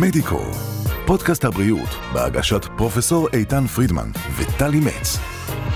[0.00, 0.40] מדיקו,
[1.06, 5.18] פודקאסט הבריאות בהגשת פרופסור איתן פרידמן וטלי מצ.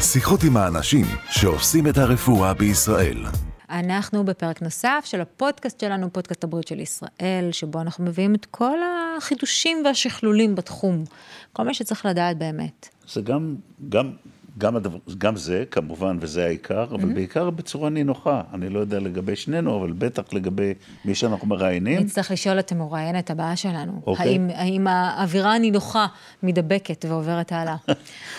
[0.01, 3.25] שיחות עם האנשים שעושים את הרפואה בישראל.
[3.71, 8.79] אנחנו בפרק נוסף של הפודקאסט שלנו, פודקאסט הבריאות של ישראל, שבו אנחנו מביאים את כל
[9.17, 11.05] החידושים והשכלולים בתחום,
[11.53, 12.89] כל מה שצריך לדעת באמת.
[13.09, 13.55] זה גם,
[13.89, 14.13] גם
[14.59, 17.15] גם, הדבר, גם זה, כמובן, וזה העיקר, אבל mm-hmm.
[17.15, 18.43] בעיקר בצורה נינוחה.
[18.55, 22.01] אני לא יודע לגבי שנינו, אבל בטח לגבי מי שאנחנו מראיינים.
[22.01, 23.93] נצטרך לשאול את המוראיינת הבאה שלנו.
[23.93, 24.07] Okay.
[24.07, 24.29] אוקיי.
[24.29, 26.07] האם, האם האווירה הנינוחה
[26.43, 27.77] מדבקת ועוברת הלאה.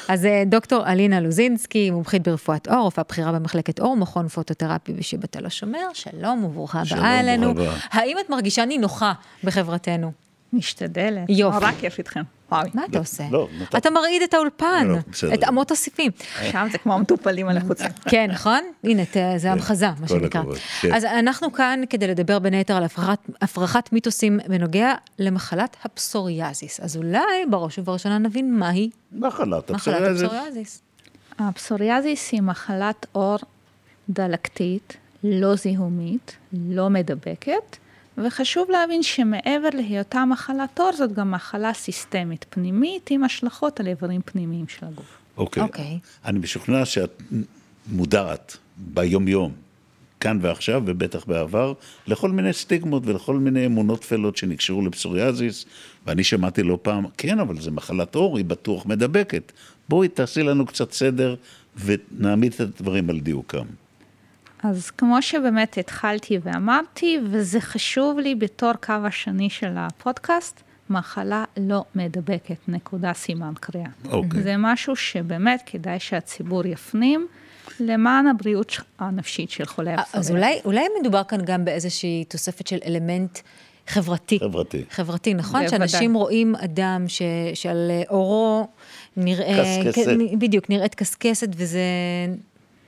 [0.10, 5.32] אז אה, דוקטור אלינה לוזינסקי, מומחית ברפואת עור, רופאה בכירה במחלקת עור, מכון פוטותרפי בשיבת
[5.32, 7.54] תל השומר, שלום וברוכה הבאה אלינו.
[7.92, 9.14] האם את מרגישה נינוחה
[9.44, 10.27] בחברתנו?
[10.54, 11.30] משתדלת.
[11.30, 11.60] יופי.
[11.60, 12.22] נורא כיף איתכם.
[12.52, 12.70] וואי.
[12.74, 13.24] מה אתה עושה?
[13.32, 13.48] לא,
[13.78, 16.12] אתה מרעיד את האולפן, לא, את אמות הסיפים.
[16.52, 17.86] שם זה כמו המטופלים על החוצה.
[18.12, 18.60] כן, נכון?
[18.84, 20.42] הנה, זה כן, המחזה, מה שנקרא.
[20.82, 20.94] כן.
[20.94, 22.84] אז אנחנו כאן כדי לדבר בין היתר על
[23.42, 26.80] הפרחת מיתוסים בנוגע למחלת הפסוריאזיס.
[26.80, 30.82] אז אולי בראש ובראשונה נבין מהי מחלת הפסוריאזיס.
[31.40, 33.38] הפסוריאזיס היא מחלת עור
[34.10, 37.78] דלקתית, לא זיהומית, לא מדבקת.
[38.18, 44.22] וחשוב להבין שמעבר להיותה מחלת עור, זאת גם מחלה סיסטמית פנימית עם השלכות על איברים
[44.26, 45.18] פנימיים של הגוף.
[45.38, 45.64] אוקיי.
[45.64, 45.66] Okay.
[45.66, 46.00] אוקיי.
[46.04, 46.28] Okay.
[46.28, 47.22] אני משוכנע שאת
[47.92, 49.52] מודעת ביום-יום,
[50.20, 51.74] כאן ועכשיו, ובטח בעבר,
[52.08, 55.66] לכל מיני סטיגמות ולכל מיני אמונות טפלות שנקשרו לפסוריאזיס,
[56.06, 59.52] ואני שמעתי לא פעם, כן, אבל זה מחלת עור, היא בטוח מדבקת.
[59.90, 61.36] בואי תעשי לנו קצת סדר
[61.86, 63.66] ונעמיד את הדברים על דיוקם.
[64.64, 71.84] אז כמו שבאמת התחלתי ואמרתי, וזה חשוב לי בתור קו השני של הפודקאסט, מחלה לא
[71.96, 73.90] מדבקת, נקודה סימן קריאה.
[74.10, 74.42] אוקיי.
[74.42, 77.28] זה משהו שבאמת כדאי שהציבור יפנים.
[77.80, 80.20] למען הבריאות הנפשית של חולי הפסוריה.
[80.20, 83.40] אז אולי, אולי מדובר כאן גם באיזושהי תוספת של אלמנט
[83.88, 84.40] חברתי.
[84.40, 84.84] חברתי.
[84.90, 85.62] חברתי, נכון?
[85.62, 85.88] בוודאי.
[85.88, 87.22] שאנשים רואים אדם ש,
[87.54, 88.68] שעל אורו
[89.18, 89.80] נראה...
[89.88, 90.12] קסקסת.
[90.40, 91.80] בדיוק, נראית קסקסת, וזה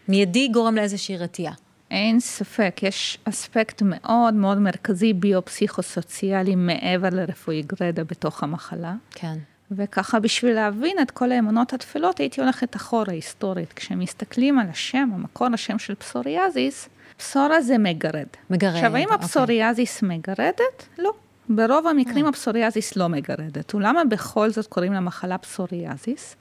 [0.10, 1.54] מיידי גורם לאיזושהי רתיעה.
[1.92, 8.94] אין ספק, יש אספקט מאוד מאוד מרכזי ביו-פסיכו-סוציאלי מעבר לרפואי גרדה בתוך המחלה.
[9.12, 9.38] כן.
[9.72, 13.74] וככה בשביל להבין את כל האמונות התפלות, הייתי הולכת אחורה היסטורית.
[13.74, 18.28] כשמסתכלים על השם, המקור השם של פסוריאזיס, פסורה זה מגרד.
[18.50, 19.16] מגרד, עכשיו, האם אוקיי.
[19.16, 20.88] הפסוריאזיס מגרדת?
[20.98, 21.12] לא.
[21.50, 22.30] ברוב המקרים אה.
[22.30, 23.76] הפסוריאזיס לא מגרדת.
[23.76, 26.36] ולמה בכל זאת קוראים לה מחלה פסוריאזיס?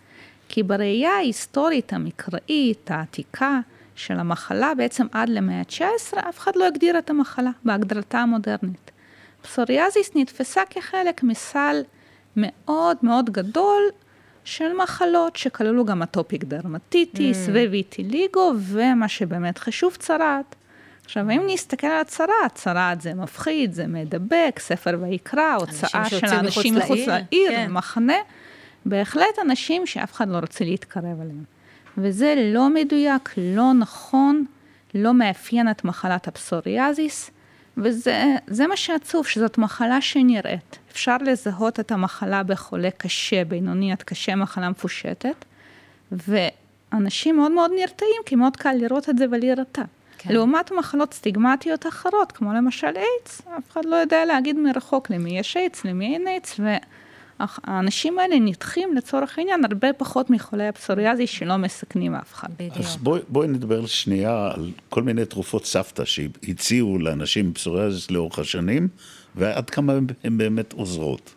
[0.48, 3.60] כי בראייה ההיסטורית, המקראית, העתיקה,
[3.98, 8.90] של המחלה, בעצם עד למאה ה-19, אף אחד לא הגדיר את המחלה בהגדרתה המודרנית.
[9.42, 11.82] פסוריאזיס נתפסה כחלק מסל
[12.36, 13.82] מאוד מאוד גדול
[14.44, 17.50] של מחלות שכללו גם אטופיק דרמטיטיס mm.
[17.50, 20.54] וויטיליגו, ומה שבאמת חשוב, צרעת.
[21.04, 26.74] עכשיו, אם נסתכל על הצרעת, צרעת זה מפחיד, זה מדבק, ספר ויקרא, הוצאה של אנשים
[26.74, 27.70] מחוץ לעיר, כן.
[28.84, 31.44] בהחלט אנשים שאף אחד לא רוצה להתקרב אליהם.
[31.98, 34.44] וזה לא מדויק, לא נכון,
[34.94, 37.30] לא מאפיין את מחלת הפסוריאזיס,
[37.76, 40.78] וזה מה שעצוב, שזאת מחלה שנראית.
[40.92, 45.44] אפשר לזהות את המחלה בחולה קשה, בינוני עד קשה, מחלה מפושטת,
[46.12, 49.82] ואנשים מאוד מאוד נרתעים, כי מאוד קל לראות את זה ולהירתע.
[50.18, 50.34] כן.
[50.34, 55.56] לעומת מחלות סטיגמטיות אחרות, כמו למשל איידס, אף אחד לא יודע להגיד מרחוק למי יש
[55.56, 56.60] איידס, למי אין איידס,
[57.38, 62.48] האנשים האלה נדחים לצורך העניין הרבה פחות מחולי הפסוריאזיס שלא מסכנים אף אחד.
[62.74, 68.38] אז בואי, בואי נדבר שנייה על כל מיני תרופות סבתא שהציעו לאנשים עם פסוריאזיס לאורך
[68.38, 68.88] השנים,
[69.34, 69.92] ועד כמה
[70.24, 71.34] הן באמת עוזרות.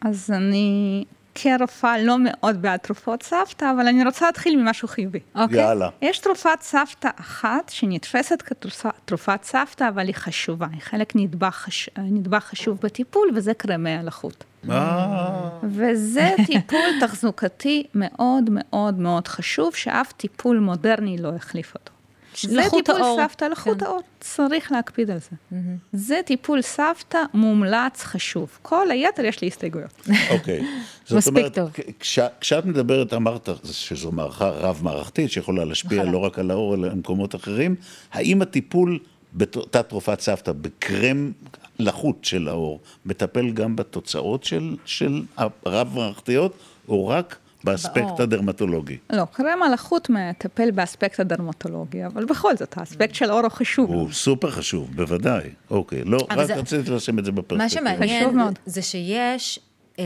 [0.00, 1.04] אז אני
[1.42, 5.20] כרופאה לא מאוד בעד תרופות סבתא, אבל אני רוצה להתחיל ממשהו חיובי.
[5.34, 5.58] אוקיי?
[5.58, 5.88] יאללה.
[6.02, 10.66] יש תרופת סבתא אחת שנתפסת כתרופת סבתא, אבל היא חשובה.
[10.72, 11.90] היא חלק נדבך, חש...
[11.98, 14.44] נדבך חשוב בטיפול, וזה קרמי הלחות.
[14.70, 15.48] אה.
[15.62, 21.97] וזה טיפול תחזוקתי מאוד מאוד מאוד חשוב, שאף טיפול מודרני לא החליף אותו.
[22.42, 23.20] זה טיפול האור.
[23.22, 23.86] סבתא לחוט כן.
[23.86, 25.30] האור, צריך להקפיד על זה.
[25.30, 25.56] Mm-hmm.
[25.92, 28.58] זה טיפול סבתא מומלץ חשוב.
[28.62, 30.08] כל היתר יש לי הסתייגויות.
[30.34, 30.66] אוקיי.
[31.10, 31.70] מספיק טוב.
[32.00, 36.94] כש, כשאת מדברת, אמרת שזו מערכה רב-מערכתית שיכולה להשפיע לא רק על האור, אלא על
[36.94, 37.74] מקומות אחרים.
[38.12, 38.98] האם הטיפול
[39.32, 41.32] באותה תרופת סבתא, בקרם
[41.78, 46.52] לחות של האור, מטפל גם בתוצאות של, של הרב-מערכתיות,
[46.88, 47.36] או רק
[47.70, 48.96] באספקט הדרמטולוגי.
[49.10, 53.90] לא, קרם הלחות מטפל באספקט הדרמטולוגי, אבל בכל זאת, האספקט של האור הוא חשוב.
[53.90, 55.50] הוא סופר חשוב, בוודאי.
[55.70, 56.54] אוקיי, לא, רק זה...
[56.54, 57.82] רציתי לשים את זה בפרספקטיבה.
[57.82, 58.30] מה שמעניין
[58.66, 59.58] זה שיש
[59.98, 60.04] אה,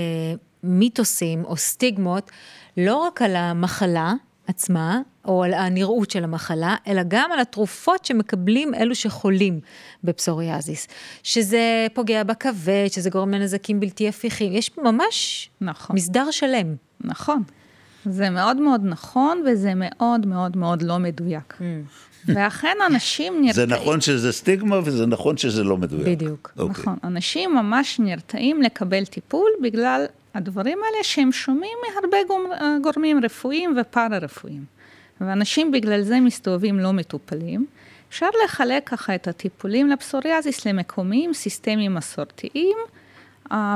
[0.62, 2.30] מיתוסים או סטיגמות,
[2.76, 4.14] לא רק על המחלה,
[4.54, 9.60] עצמה, או על הנראות של המחלה, אלא גם על התרופות שמקבלים אלו שחולים
[10.04, 10.88] בפסוריאזיס.
[11.22, 14.52] שזה פוגע בכבד, שזה גורם לנזקים בלתי הפיכים.
[14.52, 15.96] יש ממש נכון.
[15.96, 16.74] מסדר שלם.
[17.00, 17.42] נכון.
[18.04, 21.54] זה מאוד מאוד נכון, וזה מאוד מאוד מאוד לא מדויק.
[21.58, 21.62] Mm.
[22.26, 23.68] ואכן אנשים נרתעים.
[23.68, 26.06] זה נכון שזה סטיגמה וזה נכון שזה לא מדויק.
[26.06, 26.52] בדיוק.
[26.56, 26.60] Okay.
[26.60, 26.82] אוקיי.
[26.82, 30.04] נכון, אנשים ממש נרתעים לקבל טיפול בגלל
[30.34, 32.16] הדברים האלה שהם שומעים מהרבה
[32.82, 34.64] גורמים רפואיים ופארה-רפואיים.
[35.20, 37.66] ואנשים בגלל זה מסתובבים לא מטופלים.
[38.08, 42.76] אפשר לחלק ככה את הטיפולים לפסוריאזיס למקומיים, סיסטמיים מסורתיים.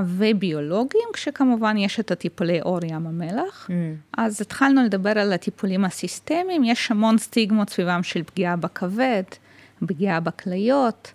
[0.04, 3.66] וביולוגיים, כשכמובן יש את הטיפולי אור ים המלח.
[3.70, 3.72] Mm.
[4.18, 9.22] אז התחלנו לדבר על הטיפולים הסיסטמיים, יש המון סטיגמות סביבם של פגיעה בכבד,
[9.86, 11.12] פגיעה בכליות,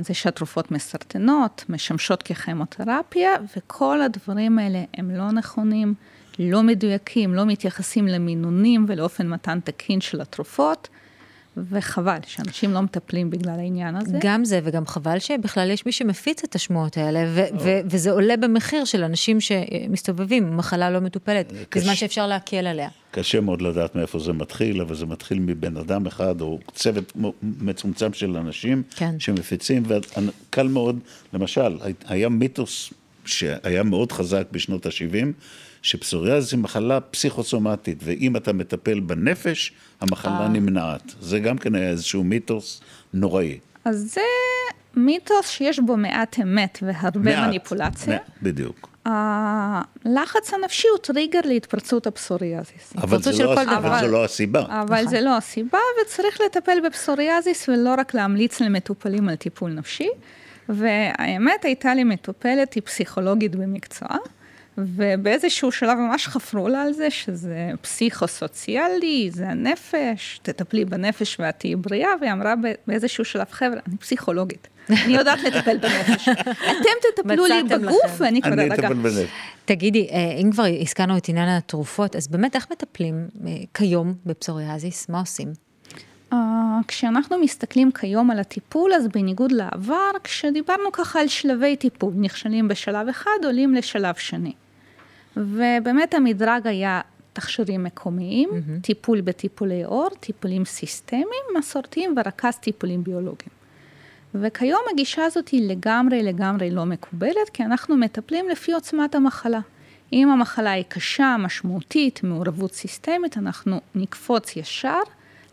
[0.00, 5.94] זה שהתרופות מסרטנות, משמשות ככימותרפיה, וכל הדברים האלה הם לא נכונים,
[6.38, 10.88] לא מדויקים, לא מתייחסים למינונים ולאופן מתן תקין של התרופות.
[11.70, 14.18] וחבל שאנשים לא מטפלים בגלל העניין הזה.
[14.20, 18.36] גם זה, וגם חבל שבכלל יש מי שמפיץ את השמועות האלה, ו- ו- וזה עולה
[18.36, 21.82] במחיר של אנשים שמסתובבים, מחלה לא מטופלת, קש...
[21.82, 22.88] בזמן שאפשר להקל עליה.
[23.10, 27.12] קשה מאוד לדעת מאיפה זה מתחיל, אבל זה מתחיל מבן אדם אחד, או צוות
[27.42, 29.14] מצומצם של אנשים כן.
[29.18, 30.98] שמפיצים, וקל מאוד,
[31.32, 31.78] למשל,
[32.08, 32.92] היה מיתוס
[33.24, 35.26] שהיה מאוד חזק בשנות ה-70,
[35.86, 40.48] שפסוריאזיס היא מחלה פסיכוסומטית, ואם אתה מטפל בנפש, המחלה אה.
[40.48, 41.14] נמנעת.
[41.20, 42.80] זה גם כן היה איזשהו מיתוס
[43.14, 43.58] נוראי.
[43.84, 44.20] אז זה
[44.96, 48.12] מיתוס שיש בו מעט אמת והרבה מעט, מניפולציה.
[48.12, 48.88] מעט, בדיוק.
[49.04, 52.92] הלחץ הנפשי הוא טריגר להתפרצות הפסוריאזיס.
[52.96, 54.60] אבל, זה לא, אבל זה לא הסיבה.
[54.60, 55.08] אבל נכון.
[55.08, 60.08] זה לא הסיבה, וצריך לטפל בפסוריאזיס ולא רק להמליץ למטופלים על טיפול נפשי.
[60.68, 64.18] והאמת, הייתה לי מטופלת, היא פסיכולוגית במקצועה,
[64.78, 71.76] ובאיזשהו שלב ממש חפרו לה על זה, שזה פסיכו-סוציאלי, זה הנפש, תטפלי בנפש ואת תהיי
[71.76, 72.54] בריאה, והיא אמרה
[72.86, 74.68] באיזשהו שלב, חבר'ה, אני פסיכולוגית.
[74.90, 76.28] אני יודעת לטפל בנפש.
[76.72, 78.88] אתם תטפלו לי בגוף ואני כבר רגע.
[79.64, 85.08] תגידי, אה, אם כבר הזכרנו את עניין התרופות, אז באמת איך מטפלים אה, כיום בפסוריאזיס?
[85.08, 85.52] מה עושים?
[86.32, 86.36] Uh,
[86.88, 93.08] כשאנחנו מסתכלים כיום על הטיפול, אז בניגוד לעבר, כשדיברנו ככה על שלבי טיפול, נכשלים בשלב
[93.08, 94.52] אחד, עולים לשלב שני.
[95.36, 97.00] ובאמת המדרג היה
[97.32, 98.82] תכשירים מקומיים, mm-hmm.
[98.82, 103.50] טיפול בטיפולי עור, טיפולים סיסטמיים, מסורתיים ורכז טיפולים ביולוגיים.
[104.34, 109.60] וכיום הגישה הזאת היא לגמרי לגמרי לא מקובלת, כי אנחנו מטפלים לפי עוצמת המחלה.
[110.12, 115.00] אם המחלה היא קשה, משמעותית, מעורבות סיסטמית, אנחנו נקפוץ ישר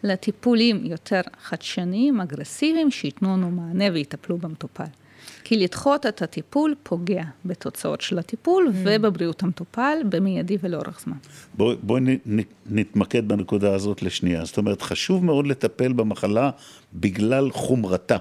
[0.04, 4.84] לטיפולים יותר חדשניים, אגרסיביים, שייתנו לנו מענה ויטפלו במטופל.
[5.44, 8.76] כי לדחות את הטיפול פוגע בתוצאות של הטיפול mm.
[8.84, 11.18] ובבריאות המטופל במיידי ולאורך זמן.
[11.54, 12.00] בואי בוא
[12.66, 14.46] נתמקד בנקודה הזאת לשנייה.
[14.46, 16.50] זאת אומרת, חשוב מאוד לטפל במחלה
[16.94, 18.18] בגלל חומרתה.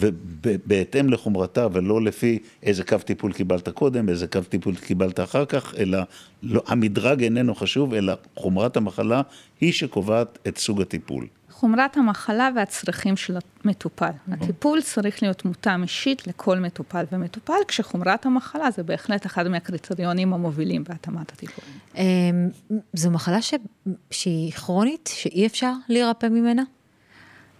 [0.00, 5.74] ובהתאם לחומרתה, ולא לפי איזה קו טיפול קיבלת קודם, איזה קו טיפול קיבלת אחר כך,
[5.78, 5.98] אלא
[6.42, 9.22] לא, המדרג איננו חשוב, אלא חומרת המחלה
[9.60, 11.26] היא שקובעת את סוג הטיפול.
[11.58, 14.10] חומרת המחלה והצרכים של המטופל.
[14.32, 20.84] הטיפול צריך להיות מותאם אישית לכל מטופל ומטופל, כשחומרת המחלה זה בהחלט אחד מהקריטריונים המובילים
[20.84, 21.64] בהתאמת הטיפול.
[21.96, 22.48] אמ,
[22.92, 23.54] זו מחלה ש...
[24.10, 26.62] שהיא כרונית, שאי אפשר להירפא ממנה?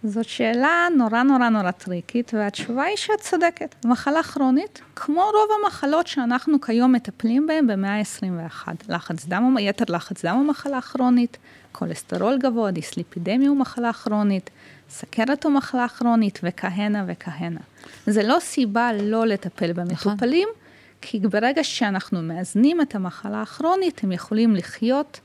[0.03, 3.75] זאת שאלה נורא נורא נורא טריקית, והתשובה היא שאת צודקת.
[3.85, 8.67] מחלה כרונית, כמו רוב המחלות שאנחנו כיום מטפלים בהן במאה ה-21.
[8.89, 11.37] לחץ דם, יתר לחץ דם הוא מחלה כרונית,
[11.71, 14.49] כולסטרול גבוה, דיסליפידמיה הוא מחלה כרונית,
[14.89, 17.59] סכרת הוא מחלה כרונית, וכהנה וכהנה.
[18.07, 20.69] זה לא סיבה לא לטפל במטופלים, נכון.
[21.01, 25.19] כי ברגע שאנחנו מאזנים את המחלה הכרונית, הם יכולים לחיות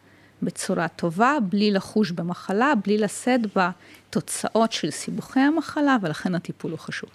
[0.44, 7.10] בצורה טובה, בלי לחוש במחלה, בלי לשאת בתוצאות של סיבוכי המחלה, ולכן הטיפול הוא חשוב.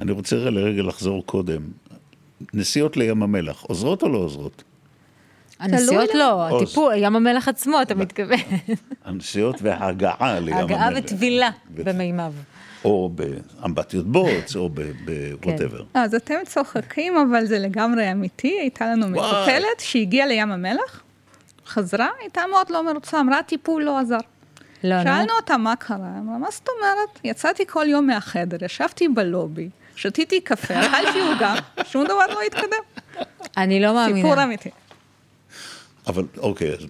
[0.00, 1.62] אני רוצה לרגע לחזור קודם.
[2.54, 4.62] נסיעות לים המלח, עוזרות או לא עוזרות?
[5.60, 8.38] הנסיעות לא, הטיפול, ים המלח עצמו, אתה מתכוון.
[9.04, 10.70] הנסיעות וההגעה לים המלח.
[10.70, 12.32] הגעה וטבילה במימיו.
[12.84, 15.84] או באמבטיות בוץ, או בווטאבר.
[15.92, 16.00] כן.
[16.00, 18.56] אז אתם צוחקים, אבל זה לגמרי אמיתי.
[18.60, 21.02] הייתה לנו מטופלת שהגיעה לים המלח,
[21.72, 24.16] חזרה, הייתה מאוד לא מרוצה, אמרה, טיפול לא עזר.
[24.84, 25.36] לא, שאלנו לא.
[25.36, 27.20] אותה מה קרה, אמרה, מה זאת אומרת?
[27.24, 32.82] יצאתי כל יום מהחדר, ישבתי בלובי, שתיתי קפה, אכלתי עוגה, שום דבר לא התקדם.
[33.56, 34.28] אני לא מאמינה.
[34.28, 34.70] סיפור אמיתי.
[36.06, 36.86] אבל אוקיי, אז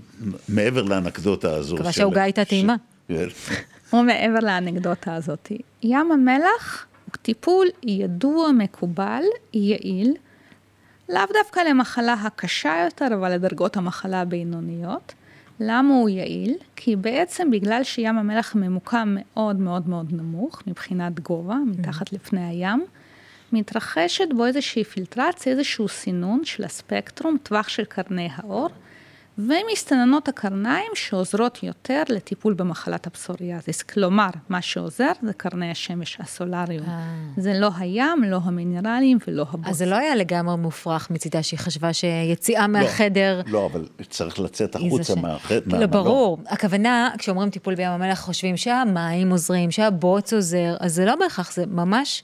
[0.49, 1.75] מעבר לאנקדוטה הזו.
[1.75, 2.77] מקווה שהעוגה הייתה טעימה.
[3.09, 3.27] כן.
[3.93, 9.23] ומעבר לאנקדוטה הזאת, ים המלח הוא טיפול ידוע, מקובל,
[9.55, 10.15] יעיל,
[11.13, 15.15] לאו דווקא למחלה הקשה יותר, אבל לדרגות המחלה הבינוניות.
[15.61, 16.55] למה הוא יעיל?
[16.77, 22.85] כי בעצם בגלל שים המלח ממוקם מאוד מאוד מאוד נמוך מבחינת גובה, מתחת לפני הים,
[23.53, 28.69] מתרחשת בו איזושהי פילטרציה, איזשהו סינון של הספקטרום, טווח של קרני האור,
[29.39, 33.83] ומסתננות הקרניים שעוזרות יותר לטיפול במחלת הפסוריאזיס.
[33.83, 36.89] כלומר, מה שעוזר זה קרני השמש הסולריות.
[36.89, 37.17] אה.
[37.37, 39.69] זה לא הים, לא המינרלים ולא הבוץ.
[39.69, 43.41] אז זה לא היה לגמרי מופרך מצידה שהיא חשבה שיציאה לא, מהחדר...
[43.47, 45.81] לא, לא, אבל צריך לצאת החוצה מהחדר.
[45.81, 46.39] לא, ברור.
[46.47, 51.65] הכוונה, כשאומרים טיפול בים המלח, חושבים שהמים עוזרים, שהבוץ עוזר, אז זה לא בהכרח, זה
[51.67, 52.23] ממש...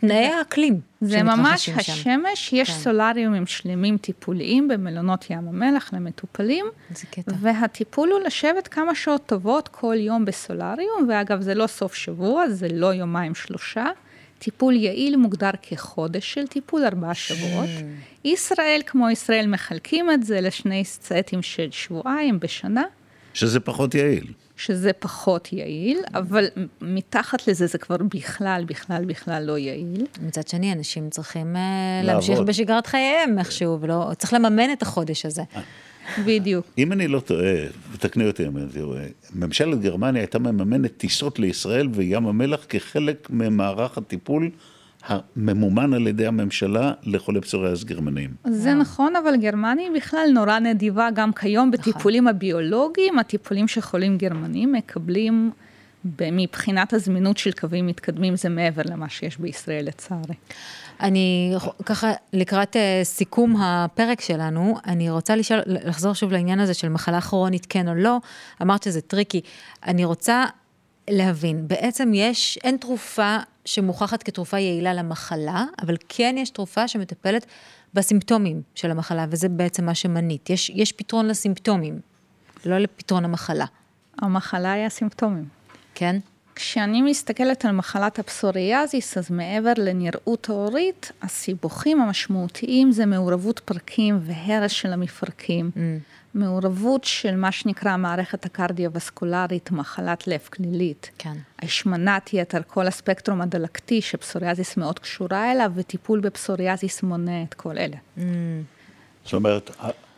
[0.00, 0.80] תנאי האקלים.
[1.00, 2.76] זה ממש השמש, יש כן.
[2.76, 6.66] סולריומים שלמים טיפוליים במלונות ים המלח למטופלים.
[6.94, 7.32] זה קטע.
[7.40, 12.68] והטיפול הוא לשבת כמה שעות טובות כל יום בסולריום, ואגב, זה לא סוף שבוע, זה
[12.72, 13.86] לא יומיים שלושה.
[14.38, 17.68] טיפול יעיל מוגדר כחודש של טיפול, ארבעה שבועות.
[18.24, 22.84] ישראל, כמו ישראל, מחלקים את זה לשני סטים של שבועיים בשנה.
[23.34, 24.32] שזה פחות יעיל.
[24.56, 26.44] שזה פחות יעיל, אבל
[26.80, 30.06] מתחת לזה זה כבר בכלל, בכלל, בכלל לא יעיל.
[30.22, 31.62] מצד שני, אנשים צריכים אה,
[32.04, 32.12] לעבוד.
[32.12, 35.42] להמשיך בשגרת חייהם איכשהו, ולא, צריך לממן את החודש הזה.
[36.24, 36.66] בדיוק.
[36.78, 37.54] אם אני לא טועה,
[37.92, 39.02] ותקני אותי אם אני טועה,
[39.34, 44.50] ממשלת גרמניה הייתה מממנת טיסות לישראל וים המלח כחלק ממערך הטיפול
[45.06, 48.30] הממומן על ידי הממשלה לחולי פסוריאס גרמנים.
[48.44, 51.80] זה נכון, אבל גרמניה בכלל נורא נדיבה גם כיום נכון.
[51.80, 55.50] בטיפולים הביולוגיים, הטיפולים שחולים גרמנים מקבלים,
[56.20, 60.34] מבחינת הזמינות של קווים מתקדמים, זה מעבר למה שיש בישראל לצערי.
[61.00, 66.88] אני ככה, לקראת אה, סיכום הפרק שלנו, אני רוצה לשאול, לחזור שוב לעניין הזה של
[66.88, 68.18] מחלה כרונית, כן או לא,
[68.62, 69.40] אמרת שזה tricky.
[69.86, 70.44] אני רוצה
[71.10, 73.36] להבין, בעצם יש, אין תרופה
[73.66, 77.46] שמוכחת כתרופה יעילה למחלה, אבל כן יש תרופה שמטפלת
[77.94, 80.50] בסימפטומים של המחלה, וזה בעצם מה שמנית.
[80.50, 82.00] יש, יש פתרון לסימפטומים,
[82.66, 83.66] לא לפתרון המחלה.
[84.18, 85.48] המחלה היא הסימפטומים.
[85.94, 86.18] כן?
[86.56, 94.70] כשאני מסתכלת על מחלת הפסוריאזיס, אז מעבר לנראות העורית, הסיבוכים המשמעותיים זה מעורבות פרקים והרס
[94.70, 95.70] של המפרקים.
[95.74, 95.78] Mm.
[96.34, 101.10] מעורבות של מה שנקרא המערכת הקרדיו-וסקולרית, מחלת לב כלילית.
[101.18, 101.34] כן.
[101.62, 107.96] השמנת יתר, כל הספקטרום הדלקתי שפסוריאזיס מאוד קשורה אליו, וטיפול בפסוריאזיס מונה את כל אלה.
[108.18, 108.20] Mm.
[109.24, 109.70] זאת אומרת,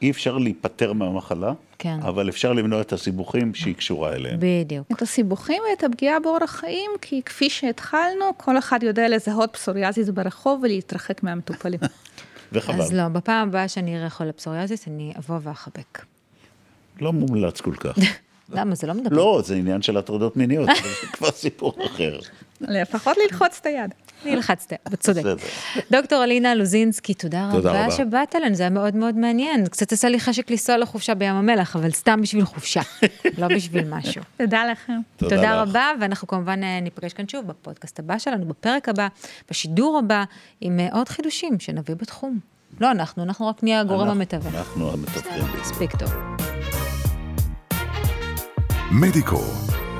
[0.03, 1.99] אי אפשר להיפטר מהמחלה, כן.
[2.03, 4.37] אבל אפשר למנוע את הסיבוכים שהיא קשורה אליהם.
[4.41, 4.87] בדיוק.
[4.93, 10.61] את הסיבוכים ואת הפגיעה באורח חיים, כי כפי שהתחלנו, כל אחד יודע לזהות פסוריאזיס ברחוב
[10.63, 11.81] ולהתרחק מהמטופלים.
[12.53, 12.81] וחבל.
[12.83, 16.05] אז לא, בפעם הבאה שאני אראה חולה פסוריאזיס, אני אבוא ואחבק.
[17.01, 17.99] לא מומלץ כל כך.
[18.49, 18.75] למה?
[18.75, 19.17] זה לא מדבר.
[19.17, 22.19] לא, זה עניין של הטרדות מיניות, זה כבר סיפור אחר.
[22.61, 23.95] לפחות ללחוץ את היד.
[24.25, 25.23] אני לחצתי, את צודק.
[25.91, 29.67] דוקטור אלינה לוזינסקי, תודה רבה שבאת אלינו, זה היה מאוד מאוד מעניין.
[29.67, 32.81] קצת עשה לי חשק לנסוע לחופשה בים המלח, אבל סתם בשביל חופשה,
[33.39, 34.23] לא בשביל משהו.
[34.37, 34.93] תודה לכם.
[35.17, 39.09] תודה רבה, ואנחנו כמובן אה, ניפגש כאן שוב בפודקאסט הבא שלנו, בפרק הבא,
[39.51, 40.25] בשידור הבא,
[40.61, 42.39] עם אה, עוד חידושים שנביא בתחום.
[42.81, 44.55] לא אנחנו, אנחנו רק נהיה הגורם המתווך.
[44.55, 45.45] אנחנו המתווכים.
[45.61, 46.13] מספיק טוב.
[48.91, 49.41] מדיקו,